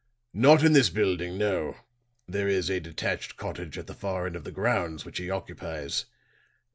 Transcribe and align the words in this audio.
"Not 0.33 0.63
in 0.63 0.73
this 0.73 0.89
building 0.89 1.37
no. 1.37 1.75
There 2.27 2.47
is 2.47 2.71
a 2.71 2.79
detached 2.79 3.37
cottage 3.37 3.77
at 3.77 3.85
the 3.85 3.93
far 3.93 4.25
end 4.25 4.35
of 4.35 4.45
the 4.45 4.51
grounds 4.51 5.05
which 5.05 5.19
he 5.19 5.29
occupies. 5.29 6.05